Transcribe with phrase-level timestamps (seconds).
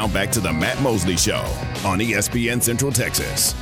[0.00, 1.44] Now back to the Matt Mosley Show
[1.84, 3.54] on ESPN Central Texas.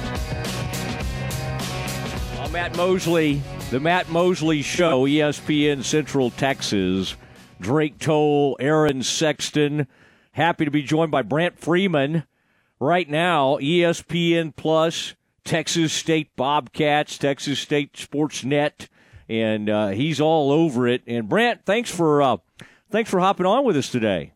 [2.39, 7.17] I'm Matt Mosley, the Matt Mosley Show, ESPN Central Texas.
[7.61, 9.89] Drake Toll, Aaron Sexton.
[10.31, 12.23] Happy to be joined by Brant Freeman.
[12.79, 18.89] Right now, ESPN Plus, Texas State Bobcats, Texas State Sports Net,
[19.29, 21.03] and uh, he's all over it.
[21.05, 22.37] And Brant, thanks for uh,
[22.93, 24.35] thanks for hopping on with us today.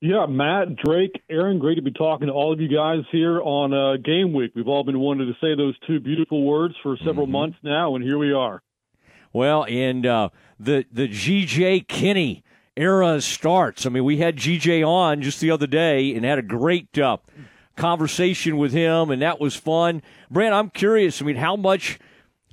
[0.00, 3.74] Yeah, Matt, Drake, Aaron, great to be talking to all of you guys here on
[3.74, 4.52] uh, Game Week.
[4.54, 7.32] We've all been wanting to say those two beautiful words for several mm-hmm.
[7.32, 8.62] months now, and here we are.
[9.32, 10.28] Well, and uh,
[10.60, 12.44] the the GJ Kinne
[12.76, 13.86] era starts.
[13.86, 17.16] I mean, we had GJ on just the other day and had a great uh,
[17.76, 20.02] conversation with him, and that was fun.
[20.30, 21.20] Brant, I'm curious.
[21.20, 21.98] I mean, how much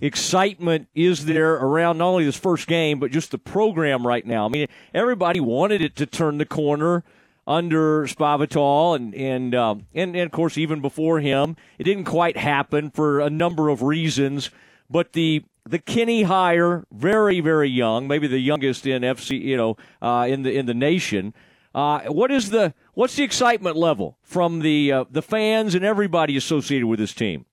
[0.01, 4.47] excitement is there around not only this first game, but just the program right now?
[4.47, 4.65] I mean,
[4.95, 7.03] everybody wanted it to turn the corner
[7.47, 12.37] under Spavital, and and, uh, and and of course even before him, it didn't quite
[12.37, 14.49] happen for a number of reasons.
[14.89, 19.77] But the the Kinne hire, very very young, maybe the youngest in FC, you know,
[20.01, 21.33] uh, in the in the nation.
[21.73, 26.37] Uh, what is the what's the excitement level from the uh, the fans and everybody
[26.37, 27.45] associated with this team?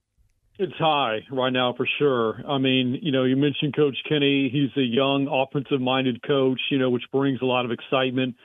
[0.59, 2.41] It's high right now for sure.
[2.47, 4.49] I mean, you know, you mentioned Coach Kinne.
[4.53, 6.61] He's a young, offensive-minded coach.
[6.71, 8.37] You know, which brings a lot of excitement.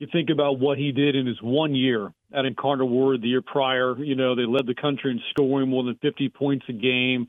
[0.00, 3.42] You think about what he did in his one year at Incarnate Word the year
[3.42, 3.94] prior.
[3.98, 7.28] You know, they led the country in scoring more than 50 points a game.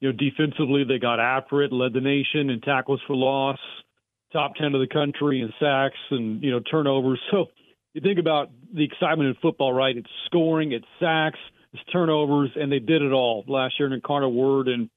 [0.00, 3.58] You know, defensively, they got after it, led the nation in tackles for loss,
[4.34, 7.18] top 10 of the country in sacks and, you know, turnovers.
[7.30, 7.46] So
[7.94, 9.96] you think about the excitement in football, right?
[9.96, 11.38] It's scoring, it's sacks,
[11.72, 14.90] it's turnovers, and they did it all last year in Incarnate Word and,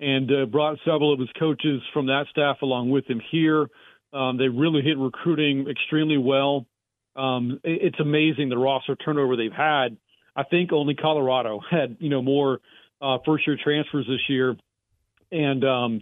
[0.00, 3.68] and uh, brought several of his coaches from that staff along with him here.
[4.16, 6.66] Um, they really hit recruiting extremely well.
[7.14, 9.96] Um, it, it's amazing the roster turnover they've had.
[10.34, 12.60] I think only Colorado had, you know, more–
[13.00, 14.56] uh, first year transfers this year,
[15.30, 16.00] and um,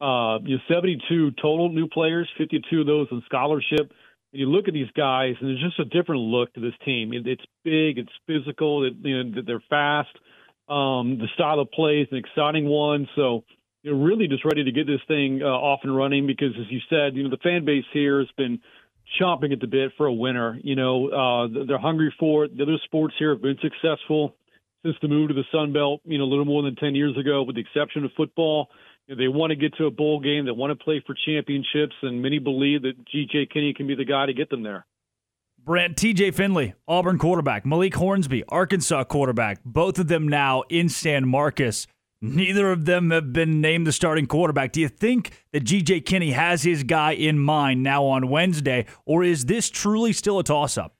[0.00, 3.92] uh, you know, 72 total new players, 52 of those in scholarship.
[4.32, 7.12] And you look at these guys, and there's just a different look to this team.
[7.12, 10.16] It, it's big, it's physical, it, you know, they're fast.
[10.68, 13.08] Um, the style of play is an exciting one.
[13.16, 13.44] So
[13.82, 16.80] you're really just ready to get this thing uh, off and running because, as you
[16.88, 18.60] said, you know, the fan base here has been
[19.20, 20.58] chomping at the bit for a winner.
[20.62, 22.56] You know, uh, they're hungry for it.
[22.56, 24.36] The other sports here have been successful
[24.84, 27.16] since the move to the Sun Belt, you know, a little more than 10 years
[27.18, 28.68] ago, with the exception of football.
[29.06, 30.44] You know, they want to get to a bowl game.
[30.44, 33.48] They want to play for championships, and many believe that G.J.
[33.52, 34.86] Kinne can be the guy to get them there.
[35.62, 41.28] Brent, TJ Finley, Auburn quarterback, Malik Hornsby, Arkansas quarterback, both of them now in San
[41.28, 41.86] Marcos.
[42.22, 44.72] Neither of them have been named the starting quarterback.
[44.72, 49.24] Do you think that GJ Kinne has his guy in mind now on Wednesday, or
[49.24, 50.94] is this truly still a toss up?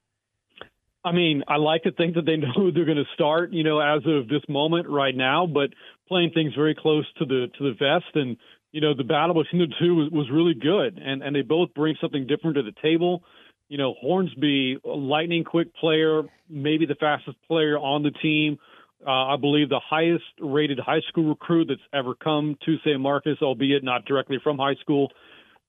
[1.05, 3.65] I mean, I like to think that they know who they're going to start, you
[3.65, 5.71] know, as of this moment right now, but
[6.09, 8.37] playing things very close to the to the vest and
[8.73, 11.73] you know the battle between the two was, was really good and and they both
[11.75, 13.23] bring something different to the table.
[13.69, 18.59] You know, Hornsby, a lightning quick player, maybe the fastest player on the team.
[19.07, 23.39] Uh, I believe the highest rated high school recruit that's ever come to San Marcos,
[23.41, 25.11] albeit not directly from high school.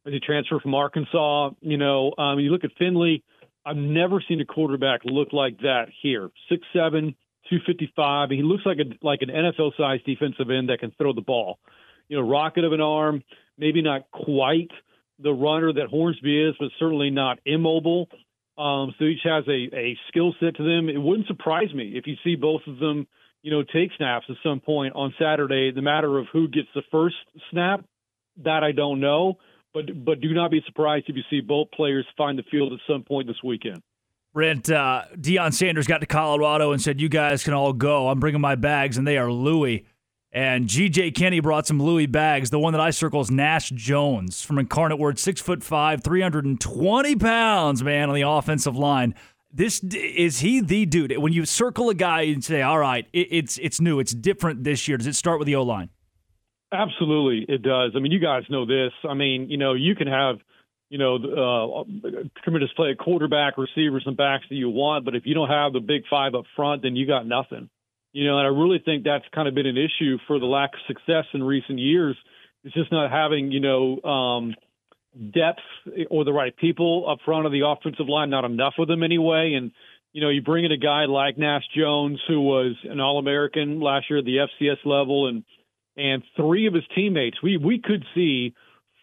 [0.05, 3.23] As he transferred from Arkansas, you know, um, you look at Finley
[3.65, 6.29] I've never seen a quarterback look like that here.
[6.49, 7.15] Six seven,
[7.49, 8.29] two fifty five.
[8.29, 11.59] He looks like a like an NFL sized defensive end that can throw the ball.
[12.07, 13.23] You know, rocket of an arm,
[13.57, 14.71] maybe not quite
[15.19, 18.09] the runner that Hornsby is, but certainly not immobile.
[18.57, 20.89] Um, so each has a, a skill set to them.
[20.89, 23.07] It wouldn't surprise me if you see both of them,
[23.41, 25.71] you know, take snaps at some point on Saturday.
[25.71, 27.15] The matter of who gets the first
[27.49, 27.83] snap,
[28.43, 29.37] that I don't know.
[29.73, 32.79] But but do not be surprised if you see both players find the field at
[32.87, 33.81] some point this weekend.
[34.33, 38.09] Brent, uh, Deion Sanders got to Colorado and said, "You guys can all go.
[38.09, 39.85] I'm bringing my bags, and they are Louis."
[40.33, 41.11] And G.J.
[41.11, 42.51] Kinne brought some Louis bags.
[42.51, 47.15] The one that I circle is Nash Jones from Incarnate Word, six foot five, 320
[47.17, 49.13] pounds, man, on the offensive line.
[49.53, 51.17] This is he the dude.
[51.17, 54.63] When you circle a guy and say, "All right, it, it's it's new, it's different
[54.63, 55.89] this year," does it start with the O line?
[56.71, 57.91] Absolutely, it does.
[57.95, 58.93] I mean, you guys know this.
[59.07, 60.37] I mean, you know, you can have,
[60.89, 61.83] you know, uh,
[62.43, 65.81] tremendous play quarterback, receivers, and backs that you want, but if you don't have the
[65.81, 67.69] big five up front, then you got nothing.
[68.13, 70.73] You know, and I really think that's kind of been an issue for the lack
[70.73, 72.15] of success in recent years.
[72.63, 74.55] It's just not having, you know, um,
[75.33, 75.59] depth
[76.09, 79.53] or the right people up front of the offensive line, not enough of them anyway.
[79.57, 79.71] And,
[80.13, 83.79] you know, you bring in a guy like Nash Jones, who was an All American
[83.79, 85.43] last year at the FCS level and
[85.97, 87.37] and three of his teammates.
[87.43, 88.53] We we could see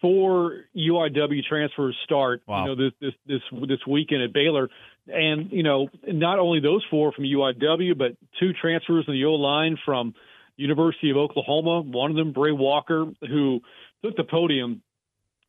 [0.00, 2.42] four UIW transfers start.
[2.46, 2.64] Wow.
[2.64, 4.68] You know this this this this weekend at Baylor,
[5.06, 9.34] and you know not only those four from UIW, but two transfers in the O
[9.34, 10.14] line from
[10.56, 11.82] University of Oklahoma.
[11.82, 13.60] One of them, Bray Walker, who
[14.04, 14.82] took the podium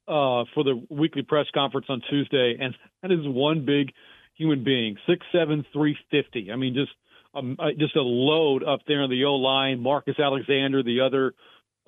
[0.09, 3.91] uh, for the weekly press conference on Tuesday, and that is one big
[4.35, 6.51] human being, six seven, three fifty.
[6.51, 6.91] I mean, just
[7.35, 9.79] um, uh, just a load up there on the O line.
[9.79, 11.33] Marcus Alexander, the other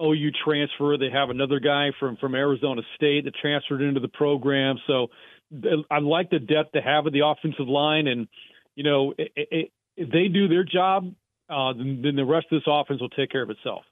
[0.02, 0.98] OU transfer.
[0.98, 4.78] They have another guy from from Arizona State that transferred into the program.
[4.86, 5.08] So
[5.90, 8.28] I like the depth they have of the offensive line, and
[8.76, 11.14] you know, it, it, if they do their job,
[11.50, 13.84] uh, then, then the rest of this offense will take care of itself.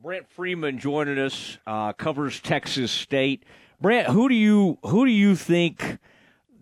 [0.00, 3.42] Brent Freeman joining us uh, covers Texas State.
[3.80, 5.98] Brent, who do you who do you think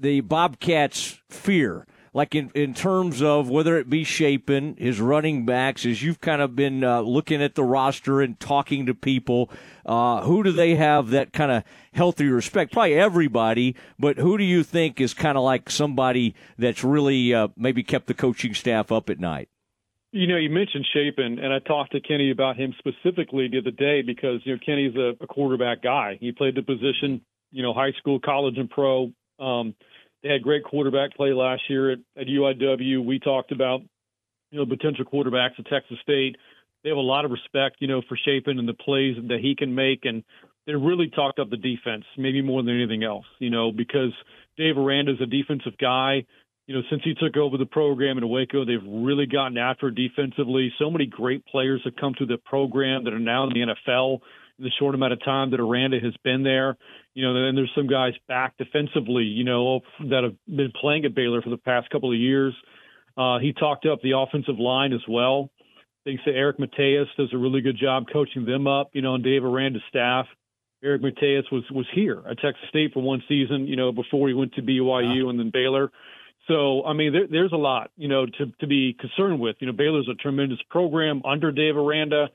[0.00, 1.86] the Bobcats fear?
[2.14, 6.40] Like in, in terms of whether it be Shapen, his running backs, as you've kind
[6.40, 9.50] of been uh, looking at the roster and talking to people,
[9.84, 11.62] uh, who do they have that kind of
[11.92, 12.72] healthy respect?
[12.72, 17.48] Probably everybody, but who do you think is kind of like somebody that's really uh,
[17.54, 19.50] maybe kept the coaching staff up at night?
[20.16, 23.70] You know, you mentioned Shapen, and I talked to Kinne about him specifically the other
[23.70, 26.16] day because you know Kinne's a, a quarterback guy.
[26.18, 27.20] He played the position,
[27.52, 29.12] you know, high school, college, and pro.
[29.38, 29.74] Um,
[30.22, 33.04] they had great quarterback play last year at, at UIW.
[33.04, 33.82] We talked about
[34.50, 36.36] you know potential quarterbacks at Texas State.
[36.82, 39.54] They have a lot of respect, you know, for Shapen and the plays that he
[39.54, 40.24] can make, and
[40.66, 44.14] they really talked up the defense, maybe more than anything else, you know, because
[44.56, 46.24] Dave Aranda's a defensive guy
[46.66, 50.72] you know, since he took over the program in Waco, they've really gotten after defensively.
[50.78, 54.18] So many great players have come through the program that are now in the NFL
[54.58, 56.76] in the short amount of time that Aranda has been there.
[57.14, 61.14] You know, then there's some guys back defensively, you know, that have been playing at
[61.14, 62.54] Baylor for the past couple of years.
[63.16, 65.50] Uh, he talked up the offensive line as well.
[66.04, 69.22] Thinks that Eric Mateos does a really good job coaching them up, you know, on
[69.22, 70.26] Dave Aranda's staff.
[70.84, 74.34] Eric Mateos was was here at Texas State for one season, you know, before he
[74.34, 75.30] went to BYU wow.
[75.30, 75.90] and then Baylor.
[76.48, 79.56] So, I mean, there, there's a lot, you know, to, to be concerned with.
[79.60, 82.28] You know, Baylor's a tremendous program under Dave Aranda,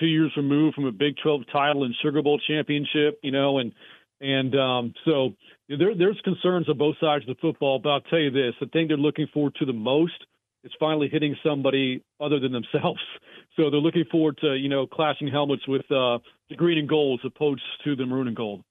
[0.00, 3.72] two years removed from a Big 12 title and Sugar Bowl championship, you know, and
[4.20, 5.34] and um, so
[5.68, 7.80] there, there's concerns on both sides of the football.
[7.80, 10.14] But I'll tell you this: the thing they're looking forward to the most
[10.62, 13.00] is finally hitting somebody other than themselves.
[13.54, 17.20] So they're looking forward to you know clashing helmets with uh, the green and gold
[17.22, 18.64] as opposed to the maroon and gold.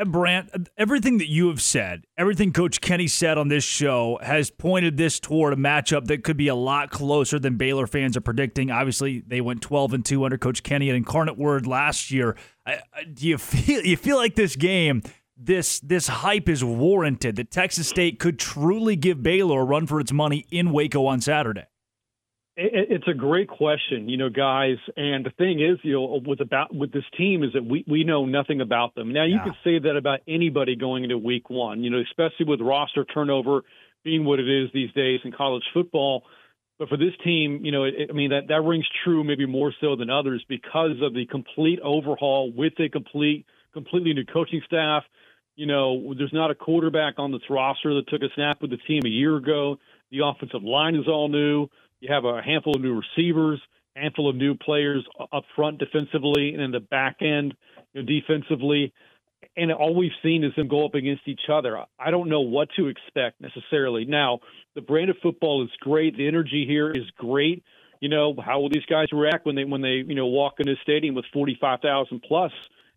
[0.00, 4.18] And Brant, uh, everything that you have said, everything Coach Kinne said on this show
[4.22, 8.16] has pointed this toward a matchup that could be a lot closer than Baylor fans
[8.16, 8.70] are predicting.
[8.70, 12.34] Obviously, they went 12 and 2 under Coach Kinne at Incarnate Word last year.
[13.12, 15.02] do you feel you feel like this game,
[15.36, 20.00] this this hype is warranted that Texas State could truly give Baylor a run for
[20.00, 21.64] its money in Waco on Saturday?
[22.56, 24.76] It's a great question, you know, guys.
[24.96, 28.04] And the thing is, you know, with about with this team is that we we
[28.04, 29.12] know nothing about them.
[29.12, 29.44] Now, you yeah.
[29.44, 33.62] could say that about anybody going into Week One, you know, especially with roster turnover
[34.04, 36.24] being what it is these days in college football.
[36.78, 39.72] But for this team, you know, it, I mean that that rings true maybe more
[39.80, 45.04] so than others because of the complete overhaul with a complete completely new coaching staff.
[45.56, 48.78] You know, there's not a quarterback on this roster that took a snap with the
[48.88, 49.76] team a year ago.
[50.10, 51.68] The offensive line is all new.
[52.00, 53.60] You have a handful of new receivers,
[53.94, 57.54] handful of new players up front defensively, and in the back end
[57.92, 58.92] you know, defensively.
[59.56, 61.78] And all we've seen is them go up against each other.
[61.98, 64.04] I don't know what to expect necessarily.
[64.04, 64.40] Now,
[64.74, 66.16] the brand of football is great.
[66.16, 67.62] The energy here is great.
[68.00, 70.72] You know, how will these guys react when they when they you know walk into
[70.72, 72.52] a stadium with forty five thousand plus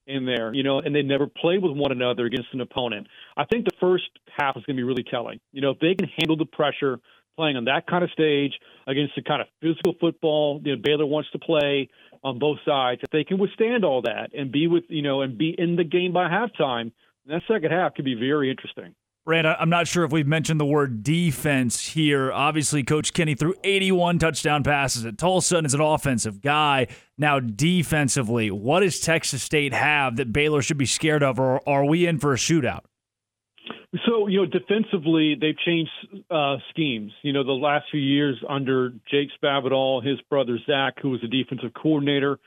[0.08, 0.54] in there?
[0.54, 3.08] You know, and they never play with one another against an opponent.
[3.36, 5.40] I think the first half is going to be really telling.
[5.52, 7.00] You know, if they can handle the pressure
[7.36, 8.54] playing on that kind of stage
[8.88, 11.90] against the kind of physical football you know, Baylor wants to play
[12.24, 13.02] on both sides.
[13.04, 15.84] If they can withstand all that and be with you know and be in the
[15.84, 16.92] game by halftime,
[17.28, 18.96] that second half could be very interesting.
[19.26, 22.30] Brad, I'm not sure if we've mentioned the word defense here.
[22.34, 26.88] Obviously, Coach Kinne threw 81 touchdown passes at Tulsa and is an offensive guy.
[27.18, 31.86] Now, defensively, what does Texas State have that Baylor should be scared of, or are
[31.86, 32.82] we in for a shootout?
[34.08, 35.92] So, you know, defensively, they've changed
[36.32, 37.12] uh, schemes.
[37.22, 41.28] You know, the last few years under Jake Spavital, his brother Zach, who was a
[41.28, 42.40] defensive coordinator,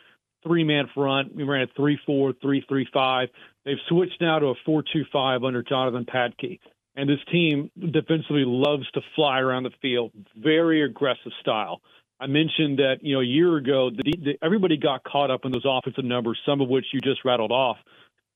[0.42, 1.36] three man front.
[1.36, 3.28] We ran a 3 4, 3 3 5.
[3.64, 6.58] They've switched now to a 4 2 5 under Jonathan Patke.
[6.96, 11.80] And this team defensively loves to fly around the field, very aggressive style.
[12.18, 15.52] I mentioned that, you know, a year ago, the, the, everybody got caught up in
[15.52, 17.76] those offensive numbers, some of which you just rattled off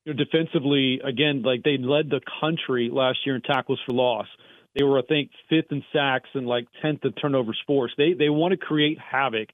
[0.05, 4.27] you know, defensively, again, like they led the country last year in tackles for loss.
[4.77, 7.95] They were, I think, fifth in sacks and like tenth in turnovers forced.
[7.97, 9.49] They they want to create havoc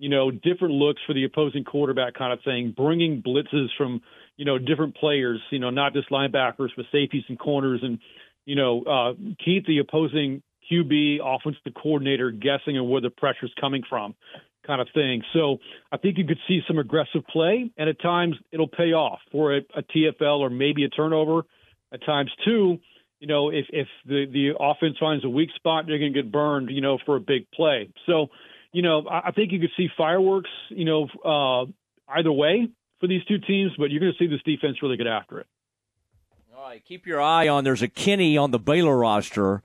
[0.00, 4.00] you know, different looks for the opposing quarterback kind of thing, bringing blitzes from,
[4.38, 7.98] you know, different players, you know, not just linebackers, but safeties and corners, and,
[8.46, 9.12] you know, uh,
[9.44, 10.42] keep the opposing
[10.72, 14.14] QB, offensive coordinator guessing on where the pressure's coming from
[14.66, 15.22] kind of thing.
[15.32, 15.58] So
[15.90, 19.56] I think you could see some aggressive play, and at times it'll pay off for
[19.56, 21.42] a, a TFL or maybe a turnover.
[21.92, 22.78] At times, too,
[23.18, 26.30] you know, if if the the offense finds a weak spot, they're going to get
[26.30, 27.90] burned, you know, for a big play.
[28.06, 28.28] So,
[28.72, 31.66] you know, I, I think you could see fireworks, you know, uh,
[32.16, 32.68] either way
[33.00, 35.46] for these two teams, but you're going to see this defense really get after it.
[36.56, 37.64] All right, keep your eye on.
[37.64, 39.62] There's a Kinne on the Baylor roster.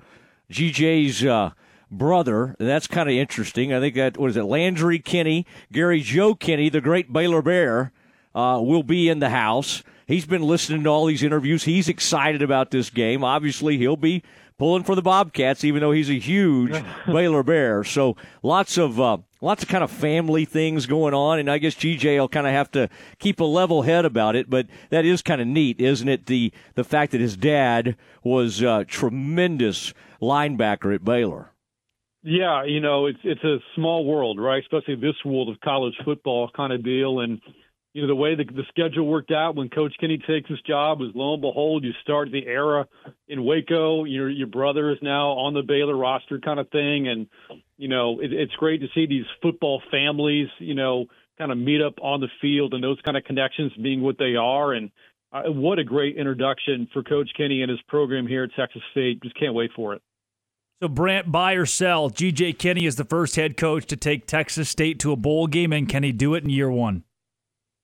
[0.51, 1.51] GJ's uh,
[1.97, 2.55] brother.
[2.59, 3.73] That's kind of interesting.
[3.73, 4.43] I think that was it.
[4.43, 7.91] Landry Kinne, Gary Joe Kinne, the great Baylor Bear,
[8.33, 9.83] uh, will be in the house.
[10.07, 11.63] He's been listening to all these interviews.
[11.63, 13.23] He's excited about this game.
[13.23, 14.23] Obviously, he'll be
[14.57, 16.75] pulling for the Bobcats, even though he's a huge
[17.07, 17.83] Baylor Bear.
[17.83, 21.75] So lots of uh, lots of kind of family things going on, and I guess
[21.75, 24.49] GJ will kind of have to keep a level head about it.
[24.49, 26.27] But that is kind of neat, isn't it?
[26.27, 31.51] The the fact that his dad was a tremendous linebacker at Baylor.
[32.27, 34.63] Yeah, you know, it's it's a small world, right?
[34.63, 37.39] Especially this world of college football kind of deal, and
[37.93, 41.01] you know the way the, the schedule worked out when Coach Kinne takes his job
[41.01, 42.87] was lo and behold, you start the era
[43.27, 44.05] in Waco.
[44.05, 47.27] Your your brother is now on the Baylor roster, kind of thing, and
[47.77, 51.05] you know it, it's great to see these football families, you know,
[51.37, 54.35] kind of meet up on the field and those kind of connections being what they
[54.35, 54.89] are, and
[55.31, 59.21] uh, what a great introduction for Coach Kinne and his program here at Texas State.
[59.21, 60.01] Just can't wait for it.
[60.81, 62.09] So, Brant, buy or sell?
[62.09, 65.71] GJ Kinne is the first head coach to take Texas State to a bowl game,
[65.71, 67.05] and can he do it in year one?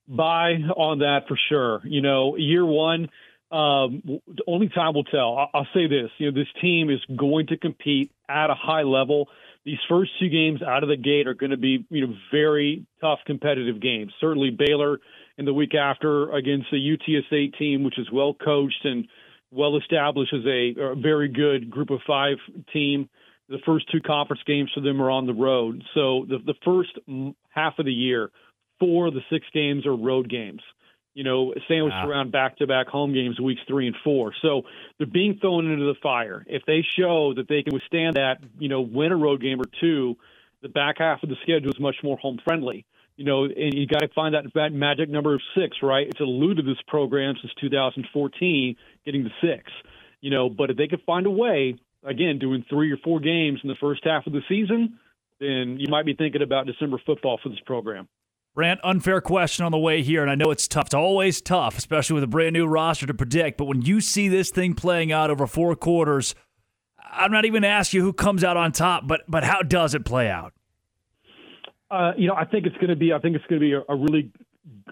[0.10, 1.80] Buy on that for sure.
[1.86, 3.08] You know, year one,
[3.50, 4.04] um,
[4.46, 5.50] only time will tell.
[5.54, 9.30] I'll say this: you know, this team is going to compete at a high level.
[9.64, 12.86] These first two games out of the gate are going to be, you know, very
[13.00, 14.12] tough competitive games.
[14.20, 15.00] Certainly Baylor
[15.38, 19.08] in the week after against the UTSA team, which is well coached and
[19.52, 22.38] well established as a, a, very good group of five
[22.74, 23.10] team.
[23.50, 25.84] The first two conference games for them are on the road.
[25.94, 26.92] So the, the first
[27.50, 28.32] half of the year,
[28.80, 30.62] four of the six games are road games.
[31.14, 32.08] You know, sandwiched wow.
[32.08, 34.32] around back to back home games weeks three and four.
[34.42, 34.62] So
[34.98, 36.46] they're being thrown into the fire.
[36.48, 39.66] If they show that they can withstand that, you know, win a road game or
[39.82, 40.16] two,
[40.62, 42.86] the back half of the schedule is much more home friendly
[43.18, 46.08] you know, and you got to find that, that magic number of six, right?
[46.08, 48.76] It's eluded this program since 2014,
[49.06, 49.72] getting to six.
[50.22, 53.60] You know, but if they could find a way, again, doing three or four games
[53.64, 55.00] in the first half of the season,
[55.40, 58.08] then you might be thinking about December football for this program.
[58.54, 60.88] Brant, unfair question on the way here, and I know it's tough.
[60.88, 63.58] It's always tough, especially with a brand new roster to predict.
[63.58, 66.36] But when you see this thing playing out over four quarters,
[67.00, 70.04] I'm not even asking you who comes out on top, but but how does it
[70.04, 70.54] play out?
[71.92, 73.12] Uh, you know, I think it's going to be.
[73.12, 74.32] I think it's going to be a, a really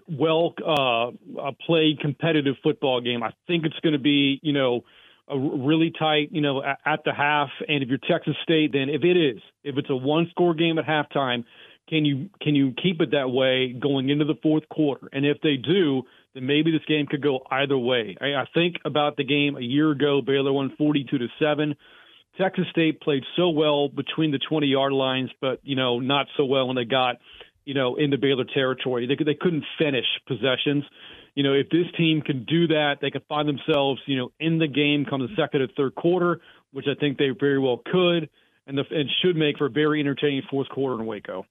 [0.08, 3.24] well uh, played competitive football game.
[3.24, 4.84] I think it's going to be, you know,
[5.30, 7.50] a really tight, you know, at, at the half.
[7.68, 10.86] And if you're Texas State, then if it is, if it's a one-score game at
[10.86, 11.46] halftime,
[11.88, 15.10] can you can you keep it that way going into the fourth quarter?
[15.12, 16.04] And if they do,
[16.34, 18.16] then maybe this game could go either way.
[18.22, 20.22] I, I think about the game a year ago.
[20.22, 21.76] Baylor won 42 to seven.
[22.40, 26.46] Texas State played so well between the 20 yard lines, but you know not so
[26.46, 27.18] well when they got
[27.66, 29.08] you know in the Baylor territory.
[29.08, 30.84] They they couldn't finish possessions.
[31.36, 34.58] You know if this team can do that, they could find themselves you know in
[34.58, 36.40] the game come the second or third quarter,
[36.72, 38.30] which I think they very well could,
[38.68, 41.46] and the and should make for a very entertaining fourth quarter in Waco.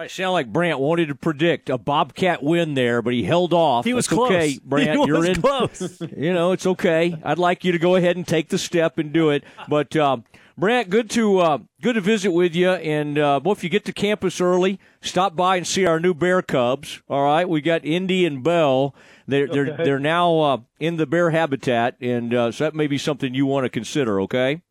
[0.00, 3.84] Right, sound like Brant wanted to predict a Bobcat win there, but he held off.
[3.84, 4.30] He was That's close.
[4.32, 5.42] Okay, Brant, you're in.
[5.42, 6.00] Close.
[6.16, 7.18] You know, it's okay.
[7.22, 9.44] I'd like you to go ahead and take the step and do it.
[9.68, 10.24] But um,
[10.56, 12.70] Brant, good to uh, good to visit with you.
[12.70, 16.14] And uh, well, if you get to campus early, stop by and see our new
[16.14, 17.02] Bear Cubs.
[17.06, 18.94] All right, we got Indy and Bell.
[19.28, 22.96] They're they're they're now uh, in the bear habitat, and uh, so that may be
[22.96, 24.18] something you want to consider.
[24.22, 24.62] Okay.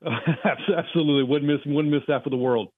[0.06, 2.68] Absolutely, wouldn't miss wouldn't miss that for the world.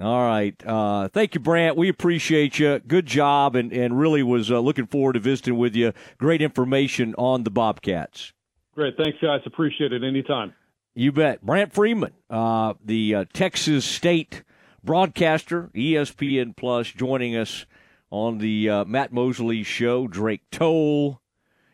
[0.00, 0.54] All right.
[0.64, 1.76] Uh, thank you, Brant.
[1.76, 2.78] We appreciate you.
[2.78, 5.92] Good job, and, and really was uh, looking forward to visiting with you.
[6.18, 8.32] Great information on the Bobcats.
[8.74, 8.96] Great.
[8.96, 9.40] Thanks, guys.
[9.44, 10.54] Appreciate it anytime.
[10.94, 11.44] You bet.
[11.44, 14.44] Brant Freeman, uh, the uh, Texas State
[14.84, 17.66] broadcaster, ESPN Plus, joining us
[18.10, 20.06] on the uh, Matt Mosley Show.
[20.06, 21.20] Drake Toll,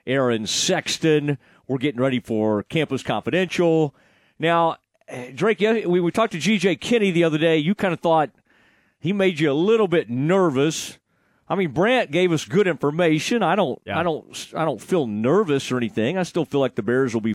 [0.06, 1.36] Aaron Sexton.
[1.68, 3.94] We're getting ready for Campus Confidential.
[4.38, 4.76] Now,
[5.08, 7.58] Uh, Drake, we, we talked to GJ Kinne the other day.
[7.58, 8.30] You kind of thought
[8.98, 10.98] he made you a little bit nervous.
[11.48, 13.42] I mean, Brant gave us good information.
[13.42, 13.98] I don't, yeah.
[13.98, 16.18] I don't, I don't feel nervous or anything.
[16.18, 17.32] I still feel like the Bears will be